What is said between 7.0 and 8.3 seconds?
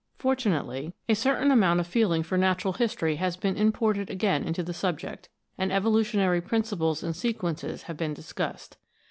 and sequences have been